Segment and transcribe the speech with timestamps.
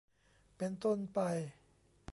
[0.57, 1.19] เป็นต้นไป